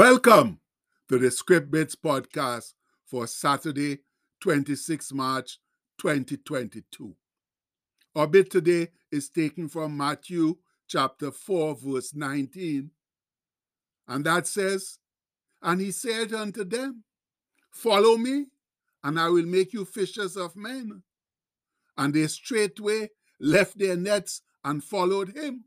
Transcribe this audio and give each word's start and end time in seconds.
Welcome 0.00 0.60
to 1.10 1.18
the 1.18 1.30
Script 1.30 1.70
Bits 1.70 1.94
podcast 1.94 2.72
for 3.04 3.26
Saturday, 3.26 3.98
26 4.40 5.12
March 5.12 5.58
2022. 5.98 7.14
Our 8.16 8.26
bit 8.26 8.50
today 8.50 8.88
is 9.12 9.28
taken 9.28 9.68
from 9.68 9.98
Matthew 9.98 10.56
chapter 10.88 11.30
4, 11.30 11.76
verse 11.82 12.14
19. 12.14 12.92
And 14.08 14.24
that 14.24 14.46
says, 14.46 15.00
And 15.60 15.82
he 15.82 15.90
said 15.90 16.32
unto 16.32 16.64
them, 16.64 17.04
Follow 17.70 18.16
me, 18.16 18.46
and 19.04 19.20
I 19.20 19.28
will 19.28 19.44
make 19.44 19.74
you 19.74 19.84
fishers 19.84 20.34
of 20.34 20.56
men. 20.56 21.02
And 21.98 22.14
they 22.14 22.26
straightway 22.28 23.10
left 23.38 23.78
their 23.78 23.98
nets 23.98 24.40
and 24.64 24.82
followed 24.82 25.36
him. 25.36 25.64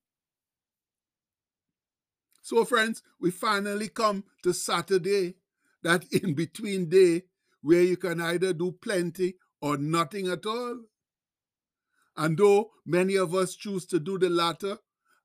So, 2.43 2.65
friends, 2.65 3.01
we 3.21 3.31
finally 3.31 3.87
come 3.87 4.25
to 4.43 4.53
Saturday, 4.53 5.35
that 5.81 6.03
in 6.11 6.33
between 6.35 6.89
day 6.89 7.23
where 7.61 7.81
you 7.81 7.95
can 7.95 8.21
either 8.21 8.53
do 8.53 8.73
plenty 8.73 9.35
or 9.61 9.77
nothing 9.77 10.27
at 10.27 10.45
all. 10.45 10.81
And 12.17 12.37
though 12.37 12.71
many 12.85 13.15
of 13.15 13.33
us 13.33 13.55
choose 13.55 13.85
to 13.87 13.99
do 13.99 14.19
the 14.19 14.29
latter, 14.29 14.77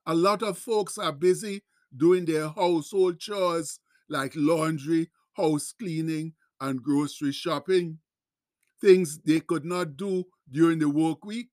a 0.05 0.15
lot 0.15 0.41
of 0.41 0.57
folks 0.57 0.97
are 0.97 1.11
busy 1.11 1.61
doing 1.95 2.23
their 2.23 2.47
household 2.47 3.19
chores 3.19 3.79
like 4.07 4.31
laundry, 4.35 5.11
house 5.33 5.73
cleaning, 5.77 6.33
and 6.61 6.81
grocery 6.81 7.33
shopping, 7.33 7.99
things 8.79 9.19
they 9.19 9.41
could 9.41 9.65
not 9.65 9.97
do 9.97 10.23
during 10.49 10.79
the 10.79 10.89
work 10.89 11.25
week. 11.25 11.49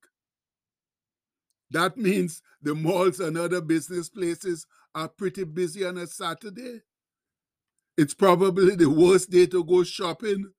That 1.71 1.97
means 1.97 2.41
the 2.63 2.75
malls 2.77 3.19
and 3.19 3.37
other 3.37 3.61
business 3.61 4.09
places 4.09 4.67
are 4.97 5.09
pretty 5.09 5.45
busy 5.45 5.85
on 5.85 5.99
a 5.99 6.07
Saturday. 6.07 6.81
It's 7.99 8.15
probably 8.15 8.75
the 8.75 8.89
worst 8.89 9.31
day 9.31 9.45
to 9.47 9.63
go 9.63 9.85
shopping 9.85 10.53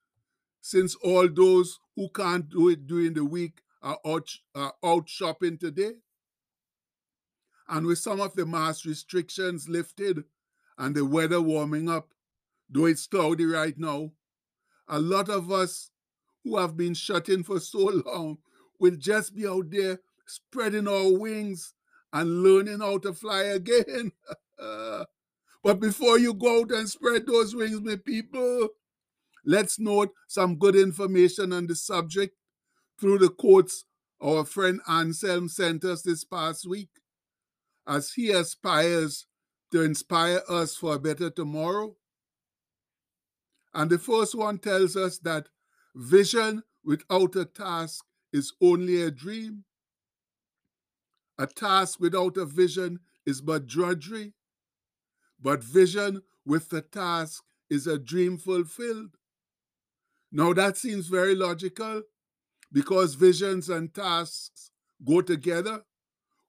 since 0.61 0.95
all 0.97 1.27
those 1.27 1.79
who 1.95 2.07
can't 2.09 2.47
do 2.47 2.69
it 2.69 2.85
during 2.85 3.15
the 3.15 3.25
week 3.25 3.61
are 3.81 3.97
out, 4.05 4.29
are 4.53 4.73
out 4.85 5.09
shopping 5.09 5.57
today. 5.57 5.93
And 7.67 7.87
with 7.87 7.97
some 7.97 8.21
of 8.21 8.35
the 8.35 8.45
mass 8.45 8.85
restrictions 8.85 9.67
lifted 9.67 10.23
and 10.77 10.95
the 10.95 11.03
weather 11.03 11.41
warming 11.41 11.89
up, 11.89 12.09
though 12.69 12.85
it's 12.85 13.07
cloudy 13.07 13.45
right 13.45 13.77
now, 13.77 14.11
a 14.87 14.99
lot 14.99 15.29
of 15.29 15.51
us 15.51 15.89
who 16.43 16.57
have 16.57 16.77
been 16.77 16.93
shut 16.93 17.27
in 17.27 17.43
for 17.43 17.59
so 17.59 17.79
long 18.05 18.37
will 18.79 18.95
just 18.97 19.35
be 19.35 19.47
out 19.47 19.71
there 19.71 19.99
spreading 20.27 20.87
our 20.87 21.11
wings 21.11 21.73
and 22.17 22.41
learning 22.41 22.79
how 22.79 22.97
to 22.97 23.13
fly 23.13 23.43
again. 23.43 24.11
but 25.63 25.79
before 25.79 26.17
you 26.17 26.33
go 26.33 26.61
out 26.61 26.71
and 26.71 26.89
spread 26.89 27.27
those 27.27 27.55
wings, 27.55 27.79
my 27.81 27.95
people, 27.95 28.69
let's 29.45 29.79
note 29.79 30.11
some 30.27 30.57
good 30.57 30.75
information 30.75 31.53
on 31.53 31.67
the 31.67 31.75
subject 31.75 32.35
through 32.99 33.19
the 33.19 33.29
quotes 33.29 33.85
our 34.19 34.43
friend 34.45 34.81
Anselm 34.87 35.47
sent 35.47 35.83
us 35.83 36.01
this 36.01 36.23
past 36.23 36.67
week 36.67 36.89
as 37.87 38.11
he 38.13 38.31
aspires 38.31 39.27
to 39.71 39.83
inspire 39.83 40.41
us 40.49 40.75
for 40.75 40.95
a 40.95 40.99
better 40.99 41.29
tomorrow. 41.29 41.95
And 43.75 43.91
the 43.91 43.99
first 43.99 44.33
one 44.33 44.57
tells 44.57 44.95
us 44.95 45.19
that 45.19 45.49
vision 45.93 46.63
without 46.83 47.35
a 47.35 47.45
task 47.45 48.03
is 48.33 48.53
only 48.59 49.03
a 49.03 49.11
dream. 49.11 49.65
A 51.39 51.45
task 51.47 51.99
without 51.99 52.37
a 52.37 52.45
vision 52.45 52.99
is 53.25 53.41
but 53.41 53.67
drudgery, 53.67 54.33
but 55.39 55.63
vision 55.63 56.23
with 56.45 56.69
the 56.69 56.81
task 56.81 57.43
is 57.69 57.85
a 57.85 57.99
dream 57.99 58.37
fulfilled. 58.37 59.17
Now 60.31 60.53
that 60.53 60.77
seems 60.77 61.07
very 61.07 61.35
logical 61.35 62.03
because 62.71 63.15
visions 63.15 63.69
and 63.69 63.93
tasks 63.93 64.71
go 65.05 65.21
together. 65.21 65.83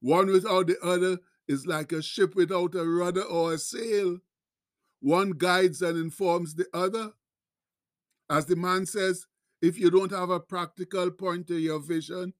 One 0.01 0.29
without 0.29 0.69
the 0.69 0.81
other 0.81 1.19
is 1.47 1.67
like 1.67 1.93
a 1.93 2.03
ship 2.03 2.35
without 2.35 2.75
a 2.75 2.85
rudder 2.85 3.23
or 3.23 3.55
a 3.55 3.59
sail. 3.59 4.19
One 5.01 5.33
guides 5.33 5.83
and 5.83 5.99
informs 5.99 6.55
the 6.55 6.67
other. 6.73 7.13
As 8.31 8.47
the 8.47 8.57
man 8.57 8.87
says, 8.87 9.27
if 9.61 9.79
you 9.79 9.91
don't 9.91 10.13
have 10.13 10.31
a 10.31 10.41
practical 10.41 11.11
point 11.11 11.47
to 11.49 11.59
your 11.59 11.81
vision, 11.81 12.35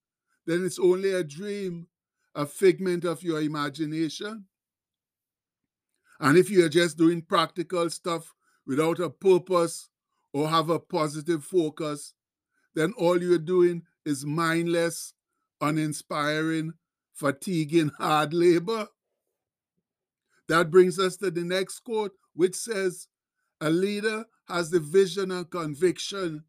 then 0.47 0.65
it's 0.65 0.79
only 0.79 1.13
a 1.13 1.25
dream 1.25 1.89
a 2.39 2.47
figment 2.47 3.05
of 3.05 3.25
your 3.25 3.43
imagination. 3.43 4.45
And 6.21 6.39
if 6.39 6.49
you're 6.49 6.69
just 6.69 6.97
doing 6.97 7.21
practical 7.21 7.91
stuff 7.91 8.33
without 8.65 9.01
a 9.01 9.11
purpose 9.11 9.89
or 10.33 10.49
have 10.49 10.71
a 10.71 10.79
positive 10.79 11.43
focus, 11.43 12.15
then 12.77 12.93
all 12.97 13.21
you're 13.21 13.41
doing 13.41 13.83
is 14.07 14.25
mindless, 14.25 15.15
uninspiring, 15.61 16.75
fatiguing 17.13 17.91
hard 17.99 18.33
labor. 18.33 18.87
That 20.47 20.71
brings 20.71 21.01
us 21.01 21.17
to 21.17 21.33
the 21.33 21.43
next 21.43 21.81
quote, 21.81 22.13
which 22.35 22.55
says, 22.55 23.09
A 23.61 23.69
leader 23.69 24.27
has 24.47 24.71
the 24.71 24.79
vision 24.79 25.33
and 25.33 25.51
conviction 25.51 26.45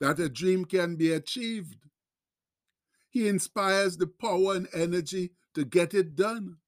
that 0.00 0.18
a 0.18 0.28
dream 0.28 0.64
can 0.64 0.96
be 0.96 1.12
achieved. 1.12 1.76
He 3.10 3.26
inspires 3.26 3.96
the 3.96 4.06
power 4.06 4.54
and 4.54 4.68
energy 4.74 5.32
to 5.54 5.64
get 5.64 5.94
it 5.94 6.14
done. 6.14 6.58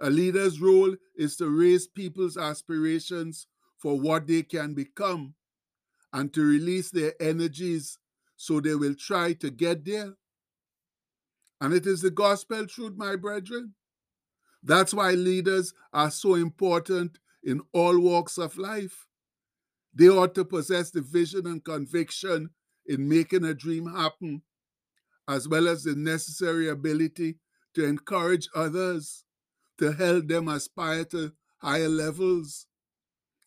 A 0.00 0.10
leader's 0.10 0.60
role 0.60 0.94
is 1.16 1.36
to 1.36 1.48
raise 1.48 1.86
people's 1.88 2.36
aspirations 2.36 3.46
for 3.76 3.98
what 3.98 4.26
they 4.26 4.42
can 4.42 4.74
become 4.74 5.34
and 6.12 6.32
to 6.32 6.42
release 6.42 6.90
their 6.90 7.14
energies 7.20 7.98
so 8.36 8.60
they 8.60 8.74
will 8.74 8.94
try 8.94 9.32
to 9.34 9.50
get 9.50 9.84
there. 9.84 10.14
And 11.60 11.74
it 11.74 11.86
is 11.86 12.02
the 12.02 12.10
gospel 12.10 12.66
truth, 12.66 12.94
my 12.96 13.16
brethren. 13.16 13.74
That's 14.62 14.94
why 14.94 15.12
leaders 15.12 15.74
are 15.92 16.10
so 16.10 16.34
important 16.34 17.18
in 17.42 17.60
all 17.72 17.98
walks 17.98 18.38
of 18.38 18.56
life. 18.56 19.06
They 19.92 20.08
ought 20.08 20.34
to 20.36 20.44
possess 20.44 20.90
the 20.90 21.00
vision 21.00 21.46
and 21.46 21.64
conviction 21.64 22.50
in 22.86 23.08
making 23.08 23.44
a 23.44 23.54
dream 23.54 23.86
happen 23.92 24.42
as 25.28 25.46
well 25.46 25.68
as 25.68 25.84
the 25.84 25.94
necessary 25.94 26.68
ability 26.68 27.36
to 27.74 27.84
encourage 27.84 28.48
others, 28.54 29.24
to 29.78 29.92
help 29.92 30.26
them 30.26 30.48
aspire 30.48 31.04
to 31.04 31.32
higher 31.58 31.88
levels, 31.88 32.66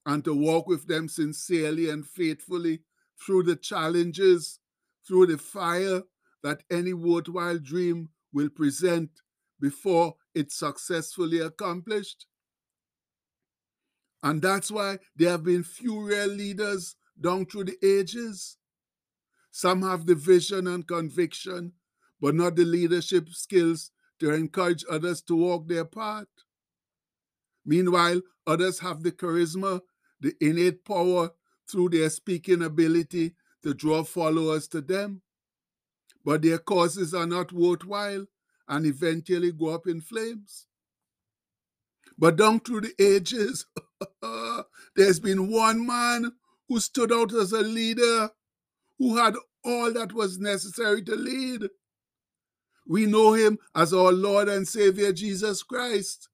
and 0.05 0.23
to 0.23 0.33
walk 0.33 0.67
with 0.67 0.87
them 0.87 1.07
sincerely 1.09 1.89
and 1.89 2.05
faithfully 2.07 2.81
through 3.19 3.43
the 3.43 3.55
challenges, 3.55 4.59
through 5.07 5.25
the 5.25 5.37
fire 5.37 6.01
that 6.43 6.63
any 6.71 6.93
worthwhile 6.93 7.59
dream 7.59 8.09
will 8.33 8.49
present 8.49 9.09
before 9.59 10.15
it's 10.33 10.55
successfully 10.55 11.39
accomplished. 11.39 12.25
And 14.23 14.41
that's 14.41 14.71
why 14.71 14.99
there 15.15 15.31
have 15.31 15.43
been 15.43 15.63
few 15.63 15.99
real 15.99 16.27
leaders 16.27 16.95
down 17.19 17.45
through 17.45 17.65
the 17.65 17.77
ages. 17.83 18.57
Some 19.51 19.81
have 19.81 20.05
the 20.05 20.15
vision 20.15 20.65
and 20.67 20.87
conviction, 20.87 21.73
but 22.19 22.35
not 22.35 22.55
the 22.55 22.65
leadership 22.65 23.29
skills 23.29 23.91
to 24.19 24.33
encourage 24.33 24.85
others 24.89 25.21
to 25.23 25.35
walk 25.35 25.67
their 25.67 25.85
path. 25.85 26.27
Meanwhile, 27.65 28.21
others 28.47 28.79
have 28.79 29.03
the 29.03 29.11
charisma, 29.11 29.81
the 30.19 30.33
innate 30.39 30.85
power 30.85 31.31
through 31.69 31.89
their 31.89 32.09
speaking 32.09 32.61
ability 32.61 33.35
to 33.63 33.73
draw 33.73 34.03
followers 34.03 34.67
to 34.69 34.81
them. 34.81 35.21
But 36.23 36.41
their 36.43 36.57
causes 36.59 37.13
are 37.13 37.27
not 37.27 37.51
worthwhile 37.51 38.25
and 38.67 38.85
eventually 38.85 39.51
go 39.51 39.69
up 39.69 39.87
in 39.87 40.01
flames. 40.01 40.67
But 42.17 42.35
down 42.35 42.59
through 42.59 42.81
the 42.81 42.93
ages, 43.03 43.65
there's 44.95 45.19
been 45.19 45.51
one 45.51 45.85
man 45.85 46.31
who 46.67 46.79
stood 46.79 47.11
out 47.11 47.33
as 47.33 47.51
a 47.51 47.61
leader 47.61 48.29
who 49.01 49.17
had 49.17 49.33
all 49.63 49.91
that 49.91 50.13
was 50.13 50.37
necessary 50.37 51.01
to 51.01 51.15
lead. 51.15 51.67
We 52.85 53.07
know 53.07 53.33
him 53.33 53.57
as 53.73 53.95
our 53.95 54.11
Lord 54.11 54.47
and 54.47 54.67
Savior 54.67 55.11
Jesus 55.11 55.63
Christ, 55.63 56.29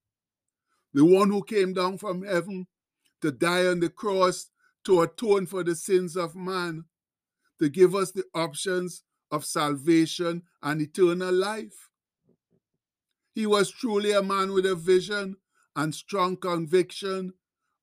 the 0.93 1.05
one 1.05 1.29
who 1.31 1.45
came 1.45 1.71
down 1.71 1.97
from 1.97 2.25
heaven 2.25 2.67
to 3.21 3.31
die 3.31 3.67
on 3.67 3.79
the 3.79 3.87
cross 3.87 4.49
to 4.83 4.99
atone 4.99 5.45
for 5.45 5.63
the 5.63 5.75
sins 5.75 6.17
of 6.17 6.35
man, 6.35 6.83
to 7.59 7.69
give 7.69 7.95
us 7.95 8.11
the 8.11 8.25
options 8.35 9.03
of 9.31 9.45
salvation 9.45 10.43
and 10.61 10.81
eternal 10.81 11.33
life. 11.33 11.87
He 13.33 13.45
was 13.45 13.71
truly 13.71 14.11
a 14.11 14.21
man 14.21 14.51
with 14.51 14.65
a 14.65 14.75
vision 14.75 15.37
and 15.77 15.95
strong 15.95 16.35
conviction 16.35 17.31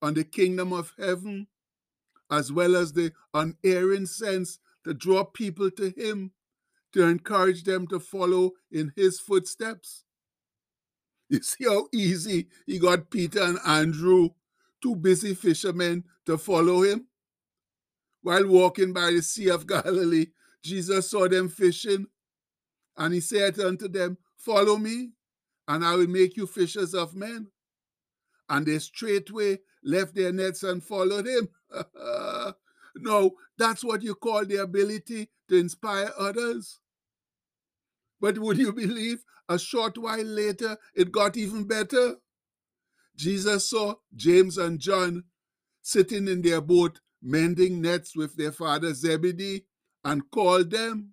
on 0.03 0.13
the 0.13 0.25
kingdom 0.25 0.75
of 0.75 0.93
heaven, 0.99 1.47
as 2.31 2.53
well 2.53 2.77
as 2.77 2.93
the 2.93 3.13
unerring 3.33 4.05
sense 4.05 4.59
to 4.85 4.95
draw 4.95 5.25
people 5.25 5.71
to 5.73 5.93
him, 5.97 6.33
to 6.93 7.03
encourage 7.05 7.65
them 7.65 7.87
to 7.89 8.01
follow 8.01 8.53
in 8.71 8.93
his 8.97 9.21
footsteps. 9.21 10.05
You 11.29 11.43
see 11.43 11.65
how 11.65 11.89
easy 11.93 12.49
he 12.67 12.79
got 12.79 13.11
Peter 13.11 13.43
and 13.43 13.59
Andrew 13.67 14.31
two 14.85 14.95
busy 14.95 15.35
fishermen 15.35 16.05
to 16.27 16.37
follow 16.37 16.83
him? 16.83 17.07
While 18.21 18.47
walking 18.47 18.93
by 18.93 19.13
the 19.13 19.23
Sea 19.23 19.49
of 19.49 19.67
Galilee, 19.67 20.27
Jesus 20.63 21.11
saw 21.11 21.27
them 21.29 21.49
fishing, 21.49 22.07
and 22.97 23.15
he 23.15 23.21
said 23.21 23.59
unto 23.59 23.89
them, 23.89 24.19
Follow 24.37 24.77
me, 24.77 25.13
and 25.67 25.85
I 25.85 25.97
will 25.97 26.07
make 26.07 26.37
you 26.37 26.47
fishers 26.47 26.95
of 26.95 27.15
men. 27.15 27.49
And 28.49 28.67
they 28.67 28.79
straightway 28.79 29.59
left 29.83 30.15
their 30.15 30.33
nets 30.33 30.63
and 30.63 30.85
followed 30.85 31.27
him. 31.27 31.49
no, 32.96 33.32
that's 33.58 33.85
what 33.85 34.02
you 34.02 34.14
call 34.14 34.44
the 34.44 34.56
ability 34.62 35.31
to 35.49 35.56
inspire 35.56 36.11
others. 36.19 36.81
But 38.20 38.38
would 38.38 38.58
you 38.58 38.73
believe 38.73 39.25
a 39.49 39.58
short 39.58 39.99
while 39.99 40.23
later 40.25 40.79
it 40.94 41.12
got 41.12 41.37
even 41.37 41.64
better? 41.64 42.17
Jesus 43.17 43.70
saw 43.70 43.94
James 44.14 44.58
and 44.58 44.79
John 44.81 45.25
sitting 45.82 46.29
in 46.29 46.43
their 46.43 46.61
boat 46.61 47.00
mending 47.23 47.81
nets 47.81 48.17
with 48.17 48.37
their 48.37 48.52
father 48.52 48.94
Zebedee 48.94 49.64
and 50.05 50.31
called 50.31 50.70
them. 50.70 51.11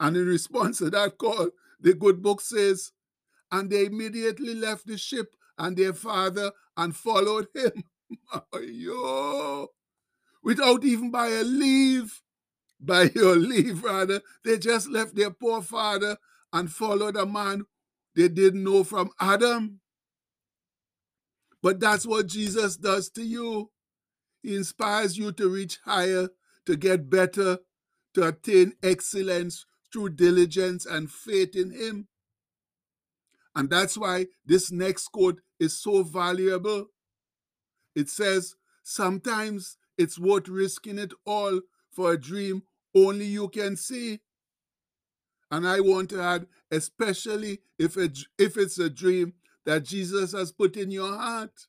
And 0.00 0.16
in 0.16 0.26
response 0.26 0.78
to 0.78 0.90
that 0.90 1.18
call, 1.18 1.50
the 1.80 1.94
good 1.94 2.22
book 2.22 2.40
says, 2.40 2.92
and 3.52 3.70
they 3.70 3.86
immediately 3.86 4.54
left 4.54 4.86
the 4.86 4.98
ship 4.98 5.36
and 5.58 5.76
their 5.76 5.94
father 5.94 6.52
and 6.76 6.94
followed 6.96 7.48
him. 7.54 7.84
Yo, 8.62 9.68
without 10.46 10.84
even 10.84 11.10
by 11.10 11.26
a 11.26 11.42
leave, 11.42 12.22
by 12.78 13.02
your 13.16 13.34
leave, 13.34 13.82
rather, 13.82 14.22
they 14.44 14.56
just 14.56 14.88
left 14.88 15.16
their 15.16 15.32
poor 15.32 15.60
father 15.60 16.16
and 16.52 16.70
followed 16.70 17.16
a 17.16 17.26
man 17.26 17.64
they 18.14 18.28
didn't 18.28 18.62
know 18.62 18.84
from 18.84 19.10
Adam. 19.20 19.80
But 21.60 21.80
that's 21.80 22.06
what 22.06 22.28
Jesus 22.28 22.76
does 22.76 23.10
to 23.10 23.24
you. 23.24 23.72
He 24.40 24.54
inspires 24.54 25.18
you 25.18 25.32
to 25.32 25.48
reach 25.48 25.80
higher, 25.84 26.28
to 26.66 26.76
get 26.76 27.10
better, 27.10 27.58
to 28.14 28.28
attain 28.28 28.74
excellence 28.84 29.66
through 29.92 30.10
diligence 30.10 30.86
and 30.86 31.10
faith 31.10 31.56
in 31.56 31.72
Him. 31.72 32.06
And 33.56 33.68
that's 33.68 33.98
why 33.98 34.26
this 34.44 34.70
next 34.70 35.08
quote 35.08 35.40
is 35.58 35.82
so 35.82 36.04
valuable. 36.04 36.86
It 37.96 38.08
says, 38.08 38.54
Sometimes 38.84 39.76
it's 39.98 40.18
worth 40.18 40.48
risking 40.48 40.98
it 40.98 41.12
all 41.24 41.60
for 41.90 42.12
a 42.12 42.20
dream 42.20 42.62
only 42.94 43.26
you 43.26 43.48
can 43.48 43.76
see. 43.76 44.20
And 45.50 45.66
I 45.66 45.80
want 45.80 46.10
to 46.10 46.20
add, 46.20 46.46
especially 46.70 47.60
if, 47.78 47.96
it, 47.96 48.18
if 48.38 48.56
it's 48.56 48.78
a 48.78 48.90
dream 48.90 49.34
that 49.64 49.84
Jesus 49.84 50.32
has 50.32 50.52
put 50.52 50.76
in 50.76 50.90
your 50.90 51.16
heart. 51.16 51.66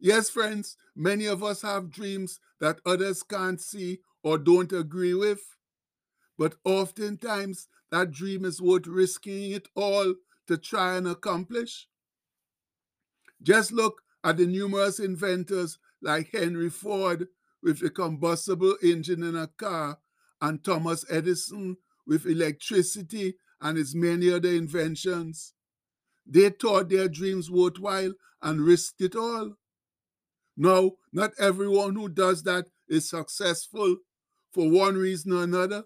Yes, 0.00 0.28
friends, 0.28 0.76
many 0.94 1.26
of 1.26 1.42
us 1.42 1.62
have 1.62 1.90
dreams 1.90 2.40
that 2.60 2.80
others 2.84 3.22
can't 3.22 3.60
see 3.60 4.00
or 4.22 4.38
don't 4.38 4.72
agree 4.72 5.14
with. 5.14 5.56
But 6.36 6.56
oftentimes, 6.64 7.68
that 7.90 8.10
dream 8.10 8.44
is 8.44 8.60
worth 8.60 8.86
risking 8.86 9.52
it 9.52 9.68
all 9.76 10.14
to 10.48 10.58
try 10.58 10.96
and 10.96 11.06
accomplish. 11.06 11.86
Just 13.42 13.72
look 13.72 14.02
at 14.24 14.36
the 14.38 14.46
numerous 14.46 14.98
inventors 14.98 15.78
like 16.04 16.30
Henry 16.32 16.70
Ford 16.70 17.26
with 17.62 17.82
a 17.82 17.90
combustible 17.90 18.76
engine 18.82 19.22
in 19.22 19.34
a 19.34 19.48
car 19.48 19.98
and 20.40 20.62
Thomas 20.62 21.04
Edison 21.10 21.78
with 22.06 22.26
electricity 22.26 23.34
and 23.60 23.78
his 23.78 23.94
many 23.94 24.30
other 24.30 24.50
inventions. 24.50 25.54
They 26.26 26.50
thought 26.50 26.90
their 26.90 27.08
dreams 27.08 27.50
worthwhile 27.50 28.12
and 28.42 28.60
risked 28.60 29.00
it 29.00 29.16
all. 29.16 29.56
No, 30.56 30.98
not 31.12 31.32
everyone 31.38 31.94
who 31.96 32.08
does 32.08 32.42
that 32.42 32.66
is 32.88 33.08
successful 33.08 33.96
for 34.52 34.70
one 34.70 34.96
reason 34.96 35.32
or 35.32 35.42
another. 35.42 35.84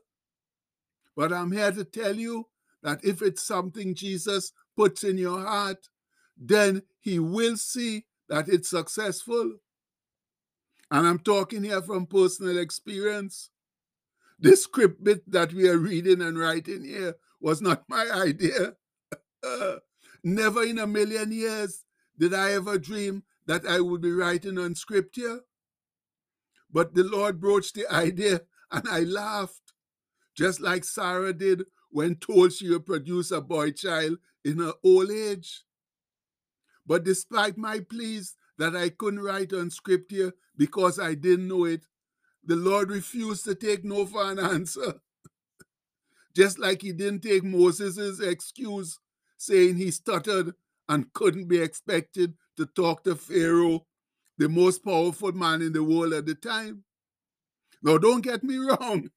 But 1.17 1.33
I'm 1.33 1.53
here 1.53 1.73
to 1.73 1.85
tell 1.85 2.17
you 2.17 2.49
that 2.83 3.05
if 3.05 3.23
it's 3.23 3.43
something 3.43 3.95
Jesus 3.95 4.53
puts 4.77 5.05
in 5.05 5.17
your 5.17 5.41
heart, 5.41 5.89
then 6.37 6.83
he 7.01 7.19
will 7.19 7.57
see 7.57 8.05
that 8.29 8.49
it's 8.49 8.71
successful. 8.71 9.55
And 10.91 11.07
I'm 11.07 11.19
talking 11.19 11.65
here 11.65 11.83
from 11.83 12.07
personal 12.07 12.59
experience. 12.59 13.51
This 14.39 14.65
script 14.65 15.03
bit 15.03 15.31
that 15.31 15.53
we 15.53 15.69
are 15.69 15.79
reading 15.79 16.23
and 16.23 16.39
writing 16.39 16.85
here 16.85 17.17
was 17.41 17.61
not 17.61 17.85
my 17.89 18.09
idea. 18.11 18.75
Never 20.25 20.63
in 20.63 20.79
a 20.79 20.87
million 20.87 21.33
years 21.33 21.85
did 22.19 22.35
I 22.35 22.53
ever 22.53 22.79
dream 22.79 23.25
that 23.47 23.67
I 23.67 23.81
would 23.81 24.01
be 24.01 24.13
writing 24.13 24.59
on 24.59 24.75
scripture. 24.75 25.41
But 26.71 26.95
the 26.95 27.05
Lord 27.05 27.41
broached 27.41 27.75
the 27.75 27.91
idea 27.93 28.43
and 28.71 28.89
I 28.89 29.01
laughed, 29.01 29.73
just 30.35 30.61
like 30.61 30.85
Sarah 30.85 31.33
did 31.33 31.65
when 31.91 32.17
told 32.17 32.53
she 32.53 32.69
would 32.71 32.87
produce 32.87 33.31
a 33.31 33.41
boy 33.41 33.73
child 33.73 34.19
in 34.45 34.59
her 34.59 34.75
old 34.85 35.11
age. 35.11 35.65
But 36.87 37.05
despite 37.05 37.57
my 37.57 37.81
pleas 37.81 38.35
that 38.59 38.77
I 38.77 38.91
couldn't 38.91 39.21
write 39.23 39.53
on 39.53 39.71
scripture 39.71 40.35
because 40.57 40.99
I 40.99 41.15
didn't 41.15 41.49
know 41.49 41.65
it, 41.67 41.87
the 42.45 42.57
Lord 42.57 42.91
refused 42.91 43.45
to 43.47 43.55
take 43.55 43.85
no 43.85 44.07
for 44.07 44.31
an 44.31 44.39
answer. 44.55 44.95
just 46.35 46.59
like 46.59 46.83
he 46.83 46.93
didn't 46.93 47.23
take 47.23 47.45
Moses' 47.45 48.21
excuse 48.21 48.99
saying 49.39 49.77
he 49.77 49.91
stuttered 49.91 50.55
and 50.89 51.13
couldn't 51.13 51.49
be 51.49 51.61
expected 51.61 52.35
to 52.57 52.67
talk 52.67 53.05
to 53.05 53.17
Pharaoh, 53.17 53.87
the 54.39 54.49
most 54.49 54.85
powerful 54.85 55.33
man 55.33 55.63
in 55.63 55.73
the 55.73 55.83
world 55.85 56.13
at 56.13 56.27
the 56.27 56.35
time. 56.35 56.85
Now, 57.83 57.99
don't 57.99 58.23
get 58.23 58.45
me 58.45 58.57
wrong, 58.59 59.11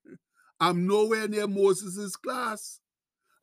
I'm 0.60 0.88
nowhere 0.88 1.28
near 1.28 1.48
Moses' 1.48 2.16
class. 2.16 2.80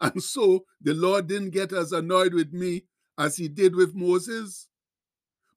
And 0.01 0.23
so 0.23 0.65
the 0.83 0.95
Lord 0.95 1.29
didn't 1.29 1.51
get 1.51 1.73
as 1.73 1.93
annoyed 1.93 2.35
with 2.35 2.53
me 2.53 2.85
as 3.19 3.37
he 3.37 3.49
did 3.49 3.77
with 3.77 3.95
Moses. 3.95 4.69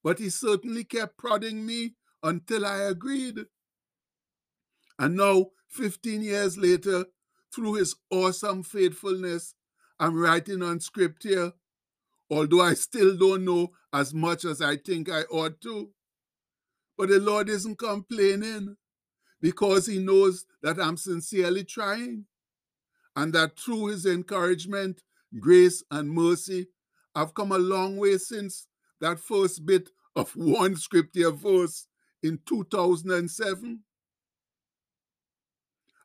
But 0.03 0.19
he 0.19 0.29
certainly 0.29 0.83
kept 0.83 1.17
prodding 1.17 1.65
me 1.65 1.95
until 2.23 2.65
I 2.65 2.77
agreed. 2.79 3.45
And 4.99 5.15
now, 5.15 5.47
15 5.69 6.21
years 6.21 6.57
later, 6.57 7.05
through 7.53 7.75
his 7.75 7.95
awesome 8.09 8.63
faithfulness, 8.63 9.55
I'm 9.99 10.19
writing 10.19 10.63
on 10.63 10.79
scripture 10.79 11.53
although 12.31 12.61
I 12.61 12.73
still 12.75 13.17
don't 13.17 13.43
know 13.43 13.71
as 13.93 14.13
much 14.13 14.45
as 14.45 14.61
I 14.61 14.77
think 14.77 15.09
I 15.09 15.23
ought 15.23 15.59
to. 15.61 15.89
But 16.97 17.09
the 17.09 17.19
Lord 17.19 17.49
isn't 17.49 17.77
complaining 17.77 18.77
because 19.41 19.87
He 19.87 19.99
knows 19.99 20.45
that 20.63 20.79
I'm 20.79 20.95
sincerely 20.97 21.65
trying 21.65 22.25
and 23.15 23.33
that 23.33 23.59
through 23.59 23.87
His 23.87 24.05
encouragement, 24.05 25.01
grace, 25.39 25.83
and 25.91 26.09
mercy, 26.09 26.67
I've 27.13 27.33
come 27.33 27.51
a 27.51 27.57
long 27.57 27.97
way 27.97 28.17
since 28.17 28.67
that 29.01 29.19
first 29.19 29.65
bit 29.65 29.89
of 30.15 30.31
one 30.35 30.75
scripture 30.75 31.31
verse 31.31 31.87
in 32.23 32.39
2007. 32.45 33.81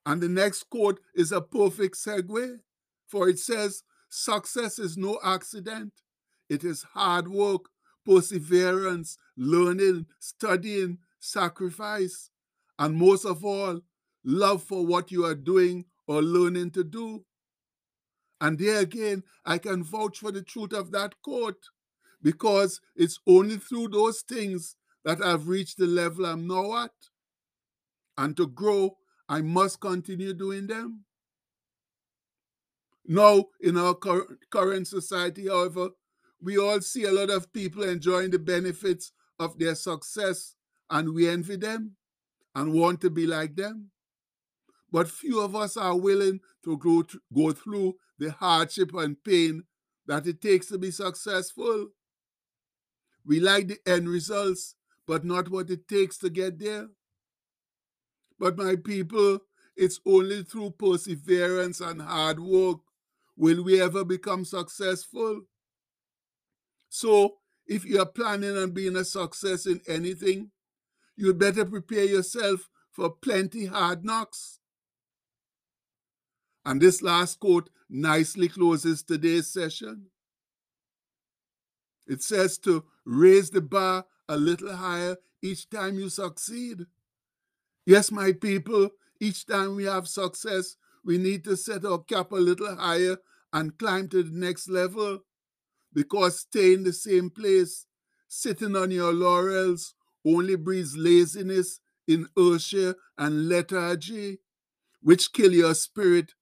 And 0.04 0.22
the 0.22 0.28
next 0.28 0.70
quote 0.70 1.00
is 1.14 1.32
a 1.32 1.40
perfect 1.40 1.96
segue, 1.96 2.58
for 3.06 3.28
it 3.28 3.38
says, 3.38 3.82
Success 4.08 4.78
is 4.78 4.96
no 4.96 5.18
accident. 5.22 5.92
It 6.48 6.64
is 6.64 6.84
hard 6.94 7.28
work, 7.28 7.62
perseverance, 8.04 9.18
learning, 9.36 10.06
studying, 10.20 10.98
sacrifice, 11.18 12.30
and 12.78 12.94
most 12.94 13.24
of 13.24 13.44
all, 13.44 13.80
love 14.24 14.62
for 14.62 14.86
what 14.86 15.10
you 15.10 15.24
are 15.24 15.34
doing 15.34 15.86
or 16.06 16.22
learning 16.22 16.70
to 16.72 16.84
do. 16.84 17.24
And 18.40 18.58
there 18.58 18.80
again, 18.80 19.24
I 19.44 19.58
can 19.58 19.82
vouch 19.82 20.18
for 20.18 20.30
the 20.30 20.42
truth 20.42 20.72
of 20.72 20.92
that 20.92 21.14
quote 21.22 21.70
because 22.26 22.80
it's 22.96 23.20
only 23.24 23.56
through 23.56 23.86
those 23.86 24.22
things 24.22 24.74
that 25.04 25.22
I've 25.22 25.46
reached 25.46 25.78
the 25.78 25.86
level 25.86 26.26
I'm 26.26 26.48
now 26.48 26.76
at. 26.82 26.90
And 28.18 28.36
to 28.36 28.48
grow, 28.48 28.96
I 29.28 29.42
must 29.42 29.78
continue 29.78 30.34
doing 30.34 30.66
them. 30.66 31.04
Now, 33.06 33.44
in 33.60 33.76
our 33.76 33.94
current 34.50 34.88
society, 34.88 35.46
however, 35.46 35.90
we 36.42 36.58
all 36.58 36.80
see 36.80 37.04
a 37.04 37.12
lot 37.12 37.30
of 37.30 37.52
people 37.52 37.84
enjoying 37.84 38.32
the 38.32 38.40
benefits 38.40 39.12
of 39.38 39.56
their 39.60 39.76
success 39.76 40.56
and 40.90 41.14
we 41.14 41.28
envy 41.28 41.54
them 41.54 41.92
and 42.56 42.72
want 42.72 43.00
to 43.02 43.10
be 43.10 43.28
like 43.28 43.54
them. 43.54 43.92
But 44.90 45.08
few 45.08 45.40
of 45.40 45.54
us 45.54 45.76
are 45.76 45.96
willing 45.96 46.40
to 46.64 46.76
go, 46.76 47.04
go 47.32 47.52
through 47.52 47.94
the 48.18 48.32
hardship 48.32 48.92
and 48.94 49.22
pain 49.22 49.62
that 50.08 50.26
it 50.26 50.40
takes 50.40 50.66
to 50.68 50.78
be 50.78 50.90
successful. 50.90 51.90
We 53.26 53.40
like 53.40 53.68
the 53.68 53.78
end 53.86 54.08
results, 54.08 54.76
but 55.06 55.24
not 55.24 55.50
what 55.50 55.70
it 55.70 55.88
takes 55.88 56.16
to 56.18 56.30
get 56.30 56.58
there. 56.58 56.88
But 58.38 58.56
my 58.56 58.76
people, 58.76 59.40
it's 59.76 60.00
only 60.06 60.44
through 60.44 60.72
perseverance 60.72 61.80
and 61.80 62.00
hard 62.00 62.38
work 62.38 62.78
will 63.36 63.64
we 63.64 63.80
ever 63.80 64.04
become 64.04 64.44
successful. 64.44 65.42
So 66.88 67.38
if 67.66 67.84
you 67.84 68.00
are 68.00 68.06
planning 68.06 68.56
on 68.56 68.70
being 68.70 68.96
a 68.96 69.04
success 69.04 69.66
in 69.66 69.80
anything, 69.88 70.50
you'd 71.16 71.38
better 71.38 71.64
prepare 71.64 72.04
yourself 72.04 72.68
for 72.92 73.10
plenty 73.10 73.66
hard 73.66 74.04
knocks. 74.04 74.60
And 76.64 76.80
this 76.80 77.02
last 77.02 77.40
quote 77.40 77.70
nicely 77.88 78.48
closes 78.48 79.02
today's 79.02 79.52
session. 79.52 80.06
It 82.06 82.22
says 82.22 82.58
to 82.58 82.84
raise 83.06 83.50
the 83.50 83.62
bar 83.62 84.06
a 84.28 84.36
little 84.36 84.76
higher 84.76 85.16
each 85.42 85.70
time 85.70 85.98
you 85.98 86.10
succeed. 86.10 86.86
Yes, 87.86 88.10
my 88.10 88.32
people, 88.32 88.90
each 89.20 89.46
time 89.46 89.76
we 89.76 89.84
have 89.84 90.08
success, 90.08 90.76
we 91.04 91.18
need 91.18 91.44
to 91.44 91.56
set 91.56 91.84
our 91.84 91.98
cap 92.00 92.32
a 92.32 92.36
little 92.36 92.74
higher 92.76 93.18
and 93.52 93.78
climb 93.78 94.08
to 94.08 94.22
the 94.22 94.36
next 94.36 94.68
level. 94.68 95.20
Because 95.92 96.40
staying 96.40 96.84
the 96.84 96.92
same 96.92 97.30
place, 97.30 97.86
sitting 98.28 98.76
on 98.76 98.90
your 98.90 99.12
laurels, 99.14 99.94
only 100.24 100.56
breeds 100.56 100.96
laziness, 100.96 101.80
inertia, 102.08 102.96
and 103.18 103.48
lethargy, 103.48 104.40
which 105.02 105.32
kill 105.32 105.52
your 105.52 105.74
spirit 105.74 106.34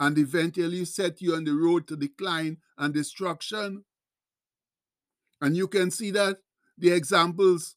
and 0.00 0.18
eventually 0.18 0.84
set 0.84 1.20
you 1.22 1.34
on 1.34 1.44
the 1.44 1.54
road 1.54 1.86
to 1.88 1.96
decline 1.96 2.58
and 2.78 2.94
destruction. 2.94 3.84
And 5.42 5.56
you 5.56 5.66
can 5.66 5.90
see 5.90 6.12
that 6.12 6.38
the 6.78 6.92
examples 6.92 7.74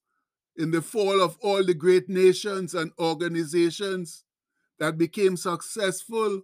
in 0.55 0.69
the 0.69 0.83
fall 0.83 1.19
of 1.19 1.35
all 1.41 1.63
the 1.65 1.73
great 1.73 2.07
nations 2.07 2.75
and 2.75 2.91
organizations 2.99 4.23
that 4.79 4.97
became 4.99 5.35
successful, 5.35 6.43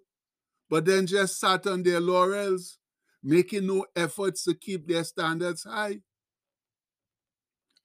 but 0.68 0.86
then 0.86 1.06
just 1.06 1.40
sat 1.40 1.68
on 1.68 1.84
their 1.84 2.02
laurels, 2.02 2.80
making 3.24 3.68
no 3.68 3.86
efforts 3.96 4.44
to 4.46 4.56
keep 4.56 4.88
their 4.88 5.04
standards 5.04 5.64
high. 5.64 6.00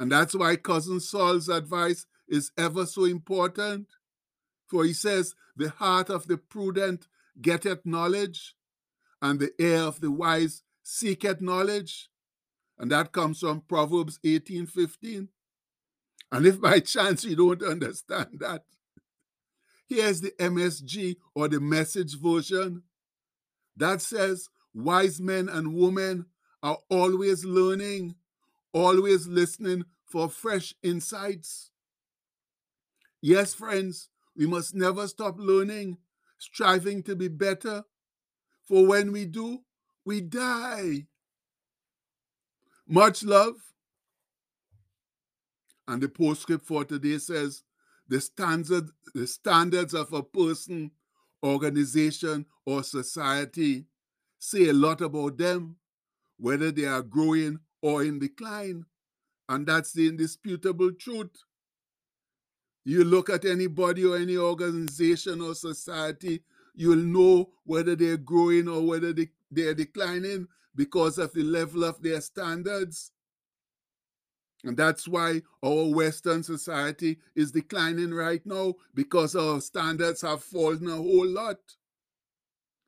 And 0.01 0.11
that's 0.11 0.35
why 0.35 0.57
Cousin 0.57 1.01
Sol's 1.01 1.51
advice 1.51 2.07
is 2.27 2.51
ever 2.57 2.87
so 2.87 3.05
important. 3.05 3.89
For 4.67 4.85
he 4.85 4.95
says, 4.95 5.35
The 5.57 5.69
heart 5.69 6.09
of 6.09 6.27
the 6.27 6.39
prudent 6.39 7.07
getteth 7.41 7.85
knowledge, 7.85 8.55
and 9.21 9.39
the 9.39 9.53
ear 9.63 9.83
of 9.83 10.01
the 10.01 10.11
wise 10.11 10.63
seeketh 10.83 11.43
knowledge. 11.43 12.09
And 12.79 12.91
that 12.91 13.13
comes 13.13 13.41
from 13.41 13.63
Proverbs 13.63 14.19
18 14.25 14.67
15. 14.67 15.29
And 16.33 16.47
if 16.47 16.61
by 16.61 16.81
chance 16.81 17.25
you 17.25 17.37
don't 17.37 17.63
understand 17.63 18.39
that, 18.41 18.65
here's 19.87 20.21
the 20.21 20.33
MSG 20.33 21.17
or 21.35 21.49
the 21.49 21.61
message 21.61 22.19
version 22.21 22.83
that 23.77 24.03
says, 24.03 24.49
Wise 24.75 25.21
men 25.21 25.49
and 25.49 25.75
women 25.75 26.27
are 26.63 26.79
always 26.91 27.45
learning, 27.45 28.15
always 28.73 29.27
listening 29.27 29.85
for 30.05 30.29
fresh 30.29 30.75
insights. 30.83 31.71
Yes, 33.23 33.55
friends, 33.55 34.11
we 34.37 34.47
must 34.47 34.75
never 34.75 35.09
stop 35.09 35.37
learning, 35.39 35.97
striving 36.39 37.03
to 37.05 37.17
be 37.17 37.29
better, 37.29 37.85
for 38.65 38.87
when 38.87 39.13
we 39.13 39.25
do, 39.25 39.61
we 40.05 40.21
die. 40.21 41.07
Much 42.89 43.25
love. 43.25 43.55
And 45.89 46.03
the 46.03 46.09
postscript 46.09 46.67
for 46.67 46.85
today 46.85 47.19
says 47.19 47.63
the 48.09 48.21
standard, 48.21 48.91
the 49.15 49.27
standards 49.27 49.95
of 49.95 50.13
a 50.13 50.23
person, 50.23 50.91
organization, 51.45 52.47
or 52.65 52.83
society 52.83 53.87
say 54.39 54.69
a 54.69 54.73
lot 54.73 55.01
about 55.01 55.39
them, 55.39 55.77
whether 56.39 56.71
they 56.71 56.85
are 56.85 57.03
growing 57.03 57.59
or 57.83 58.03
in 58.03 58.19
decline. 58.19 58.85
And 59.49 59.67
that's 59.67 59.93
the 59.93 60.09
indisputable 60.09 60.93
truth. 60.93 61.31
You 62.85 63.05
look 63.05 63.31
at 63.31 63.45
anybody 63.45 64.05
or 64.05 64.17
any 64.17 64.37
organization 64.37 65.41
or 65.41 65.55
society, 65.55 66.43
you'll 66.75 66.97
know 66.97 67.51
whether 67.65 67.97
they're 67.97 68.17
growing 68.17 68.69
or 68.69 68.83
whether 68.83 69.13
they, 69.13 69.29
they're 69.51 69.75
declining 69.75 70.47
because 70.77 71.19
of 71.19 71.33
the 71.33 71.43
level 71.43 71.85
of 71.85 72.03
their 72.03 72.21
standards. 72.21 73.11
And 74.65 74.77
that's 74.77 75.07
why 75.07 75.43
our 75.65 75.95
Western 75.95 76.43
society 76.43 77.19
is 77.35 77.53
declining 77.53 78.13
right 78.13 78.45
now 78.45 78.75
because 78.95 79.37
our 79.37 79.61
standards 79.61 80.23
have 80.23 80.43
fallen 80.43 80.89
a 80.89 80.97
whole 80.97 81.27
lot. 81.27 81.59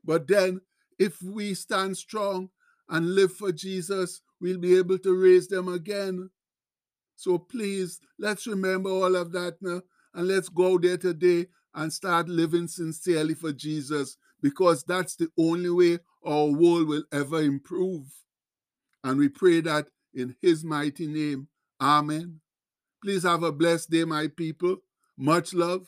But 0.05 0.27
then, 0.27 0.61
if 0.99 1.23
we 1.23 1.55
stand 1.55 1.97
strong 1.97 2.51
and 2.89 3.15
live 3.15 3.33
for 3.33 3.53
Jesus, 3.53 4.21
we'll 4.41 4.59
be 4.59 4.77
able 4.77 4.99
to 4.99 5.15
raise 5.15 5.49
them 5.49 5.69
again. 5.69 6.31
So 7.15 7.39
please, 7.39 8.01
let's 8.19 8.47
remember 8.47 8.91
all 8.91 9.17
of 9.17 9.33
that 9.33 9.57
now 9.61 9.83
and 10.15 10.29
let's 10.29 10.49
go 10.49 10.79
there 10.79 10.97
today 10.97 11.47
and 11.75 11.93
start 11.93 12.29
living 12.29 12.67
sincerely 12.67 13.35
for 13.35 13.53
Jesus 13.53 14.17
because 14.41 14.85
that's 14.85 15.17
the 15.17 15.29
only 15.39 15.71
way 15.71 15.99
our 16.29 16.47
world 16.47 16.87
will 16.87 17.05
ever 17.11 17.41
improve. 17.41 18.07
And 19.03 19.19
we 19.19 19.29
pray 19.29 19.61
that 19.63 19.89
in 20.13 20.37
his 20.43 20.63
mighty 20.65 21.07
name. 21.07 21.49
Amen. 21.81 22.41
Please 23.03 23.23
have 23.23 23.43
a 23.43 23.53
blessed 23.53 23.91
day, 23.91 24.05
my 24.05 24.29
people. 24.29 24.77
Much 25.17 25.55
love. 25.55 25.87